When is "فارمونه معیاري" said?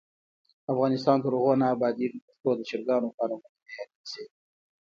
3.15-3.91